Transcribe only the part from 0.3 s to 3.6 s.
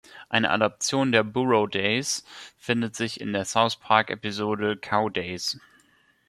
Adaption der "Burro Days" findet sich in der